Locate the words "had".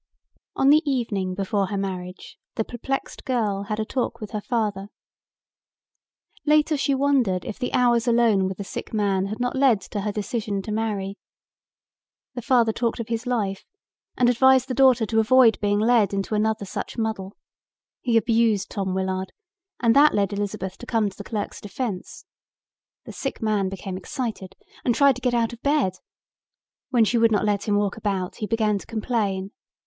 3.69-3.79, 9.27-9.39